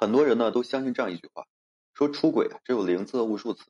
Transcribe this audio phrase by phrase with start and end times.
[0.00, 1.48] 很多人呢都相信这样一句话，
[1.92, 3.64] 说出轨啊只有零次和无数次。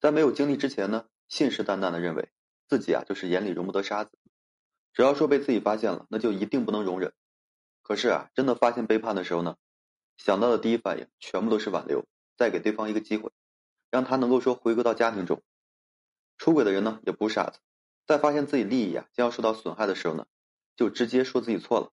[0.00, 2.30] 在没有经历之前呢，信誓旦旦的认为
[2.68, 4.12] 自己啊就是眼里容不得沙子，
[4.92, 7.12] 只要说被自己发现了，那就一定不能容忍。
[7.82, 9.56] 可是啊，真的发现背叛的时候呢，
[10.16, 12.06] 想到的第一反应全部都是挽留，
[12.36, 13.32] 再给对方一个机会，
[13.90, 15.42] 让他能够说回归到家庭中。
[16.38, 17.58] 出轨的人呢也不是傻子，
[18.06, 20.24] 在发现自己利益啊将要受到损害的时候呢，
[20.76, 21.90] 就直接说自己错了，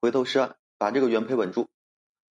[0.00, 1.68] 回头是岸，把这个原配稳住。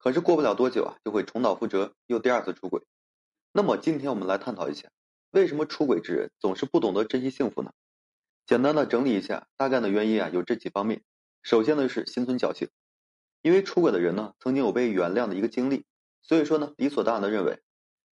[0.05, 2.83] 可是过不了多久啊，就会重蹈覆辙，又第二次出轨。
[3.51, 4.91] 那么今天我们来探讨一下，
[5.32, 7.71] 为什么出轨之人总是不懂得珍惜幸福呢？
[8.46, 11.04] 简单的整理一下，大概的原因啊有这几方面。
[11.41, 12.69] 首先呢是心存侥幸，
[13.41, 15.86] 因为出轨的人呢曾经有被原谅的一个经历，
[16.21, 17.60] 所以说呢理所当然的认为，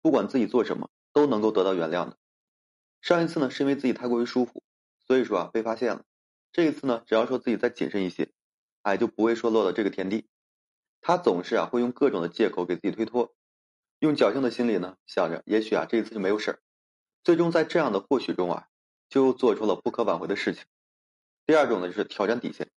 [0.01, 2.17] 不管自己做什么都能够得到原谅的。
[3.03, 4.63] 上一次呢是因为自己太过于舒服，
[5.07, 6.07] 所以说啊被发现了。
[6.53, 8.31] 这一次呢只要说自己再谨慎一些，
[8.81, 10.25] 哎就不会说落到这个田地。
[11.03, 13.35] 他总是啊会用各种的借口给自己推脱，
[13.99, 16.59] 用侥幸的心理呢想着也许啊这一次就没有事儿，
[17.25, 18.69] 最终在这样的或许中啊
[19.09, 20.65] 就做出了不可挽回的事情。
[21.45, 22.71] 第二种呢就是挑战底线，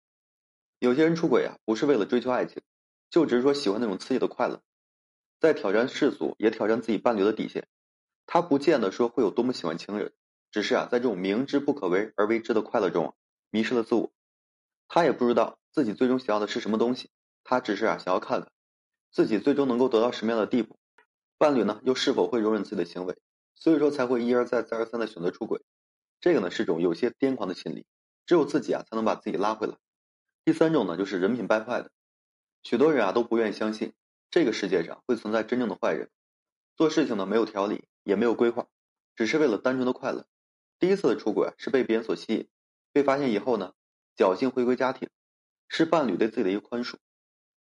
[0.79, 2.63] 有些人出轨啊不是为了追求爱情，
[3.11, 4.63] 就只是说喜欢那种刺激的快乐，
[5.39, 7.69] 在挑战世俗也挑战自己伴侣的底线。
[8.27, 10.15] 他不见得说会有多么喜欢情人，
[10.51, 13.15] 只是啊在这种明知不可为而为之的快乐中
[13.51, 14.11] 迷失了自我，
[14.89, 17.11] 他也不知道自己最终想要的是什么东西。
[17.45, 18.51] 他只是啊想要看看
[19.13, 20.77] 自己最终能够得到什么样的地步，
[21.39, 23.17] 伴侣呢又是否会容忍自己的行为，
[23.55, 25.63] 所以说才会一而再再而三的选择出轨。
[26.21, 27.87] 这个呢是种有些癫狂的心理，
[28.27, 29.77] 只有自己啊才能把自己拉回来。
[30.45, 31.91] 第三种呢就是人品败坏的，
[32.63, 33.93] 许多人啊都不愿意相信
[34.31, 36.11] 这个世界上会存在真正的坏人，
[36.77, 38.67] 做事情呢没有条理也没有规划，
[39.15, 40.27] 只是为了单纯的快乐。
[40.79, 42.49] 第一次的出轨是被别人所吸引，
[42.93, 43.75] 被发现以后呢
[44.17, 45.09] 侥幸回归家庭，
[45.69, 46.97] 是伴侣对自己的一个宽恕。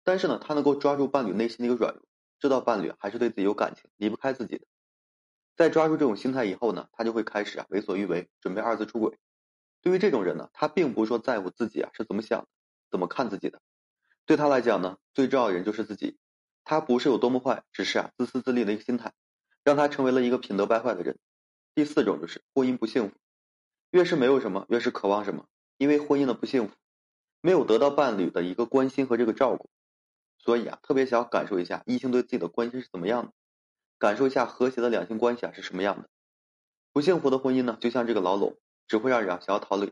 [0.06, 2.04] 但是呢，他能够抓住伴侣内心的一个软弱，
[2.40, 4.66] 知道伴侣还是对自己有感情，离不开自己的。
[5.58, 9.18] 在抓住这种心态以后呢，他就会开始啊为所欲为，准备二次出轨。
[9.82, 12.48] 对于这种人呢，他并不是说在乎自己啊是怎么想的，
[12.92, 13.62] 怎么看自己的。
[14.26, 16.18] 对他来讲呢，最重要的人就是自己。
[16.64, 19.14] 他不是有多么坏，只是啊自私自利的一个心态，
[19.64, 21.18] 让他成为了一个品德败坏的人。
[21.74, 23.16] 第四种就是婚姻不幸福，
[23.92, 26.76] 越是没有什么，越是渴望什么，因为婚姻的不幸福，
[27.42, 29.70] 没有得到伴侣的一个关心和这个照顾。
[30.46, 33.34] 所以啊，特别想要感受一下异性对自己的关心是怎么样的，
[33.98, 36.08] 感受一下和谐的两性关系啊是什么样的。
[36.94, 38.56] 不幸福的婚姻呢，就像这个牢笼，
[38.88, 39.92] 只会让人啊想要逃离。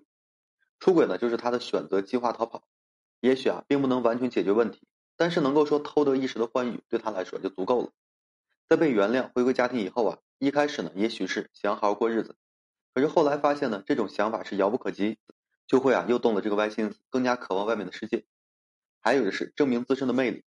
[0.80, 2.64] 出轨呢，就是他的选择计划逃跑。
[3.20, 4.88] 也许啊，并不能完全解决问题，
[5.18, 7.90] 但是能够说偷得一时的欢愉，对他来说就足够了。
[8.70, 12.36] 在被原谅、回归家庭以后啊，一开始呢，也许是想好好过日子，
[12.94, 15.18] 可是后来发现呢，这种想法是遥不可及，
[15.66, 18.26] 就会啊又动了这个歪心思，更加渴望外面的世界。
[19.04, 20.46] 还有的是证明自身的魅力，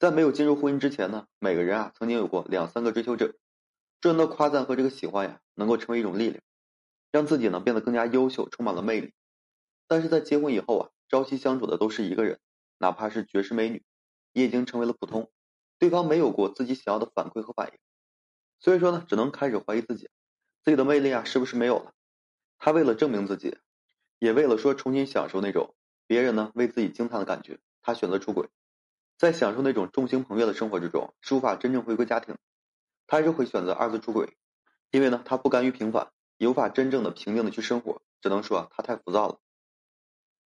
[0.00, 3.36] 在没有进入婚姻之前呢，每个人啊曾经有过两三个追求者，
[4.00, 6.42] 这人的夸赞和这个喜欢呀，能够成为一种力量，
[7.12, 9.14] 让自己呢变得更加优秀，充满了魅力。
[9.86, 12.40] 但是在结婚以后啊，朝夕相处的都是一个人，
[12.78, 13.84] 哪怕是绝世美女，
[14.32, 15.30] 也已经成为了普通，
[15.78, 17.78] 对方没有过自己想要的反馈和反应，
[18.58, 20.10] 所以说呢，只能开始怀疑自己，
[20.64, 21.92] 自己的魅力啊是不是没有了？
[22.58, 23.56] 他为了证明自己，
[24.18, 25.76] 也为了说重新享受那种
[26.08, 27.60] 别人呢为自己惊叹的感觉。
[27.86, 28.48] 他选择出轨，
[29.16, 32.36] 在享受那种众星捧月的生活之中，是无法真正回归家庭。
[33.06, 34.36] 他还是会选择二次出轨，
[34.90, 38.02] 因为呢，他不甘于平凡，也无法真正的平静的去生活。
[38.20, 39.38] 只能说啊，他太浮躁了。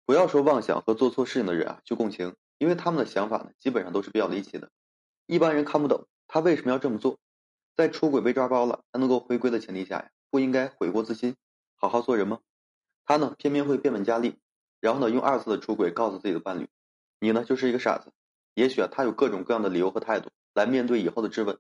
[0.05, 4.73] 不要说妄想和做错事情的人啊去共情，因为他们的想法呢，基本上都是比较离奇的，
[5.27, 7.17] 一般人看不懂他为什么要这么做。
[7.77, 11.37] 在出轨被抓包了，还能够回归的前提下呀，不应该悔过自新，
[11.77, 12.41] 好好做人吗？
[13.05, 14.41] 他呢，偏偏会变本加厉，
[14.81, 16.69] 然后呢，用二次的出轨告诉自己的伴侣。
[17.21, 18.13] 你呢，就是一个傻子。
[18.55, 21.59] 也许啊，他有各种各样的理由和态度来面对以后的质问，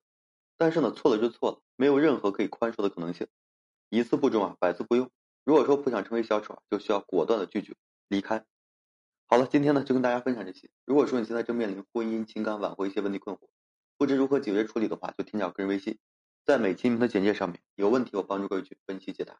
[0.57, 3.29] 但是呢，错了就错了，没有任何可以宽恕的可能性。
[3.91, 5.11] 一次不忠啊，百次不用。
[5.45, 7.75] 如果说不想成为小丑啊，就需要果断的拒绝
[8.09, 8.45] 离开。
[9.27, 10.71] 好了，今天呢就跟大家分享这些。
[10.85, 13.49] 如果说你现在正面临婚姻、情感挽回一些问题困惑，
[13.97, 15.99] 不知如何解决处理的话，就添加我个人微信，
[16.45, 19.39] 在每期音频的简介上面，有问题我帮助各位去分析解答。